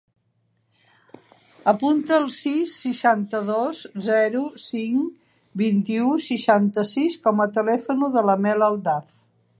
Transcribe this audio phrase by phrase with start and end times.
[1.71, 5.23] Apunta el sis, seixanta-dos, zero, cinc,
[5.65, 9.25] vint-i-u, seixanta-sis com a telèfon de la Mel Aldaz.